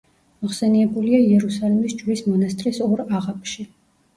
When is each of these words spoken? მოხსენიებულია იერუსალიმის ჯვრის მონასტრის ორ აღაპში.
მოხსენიებულია 0.45 1.19
იერუსალიმის 1.25 1.95
ჯვრის 2.01 2.25
მონასტრის 2.33 2.83
ორ 2.87 3.07
აღაპში. 3.19 3.71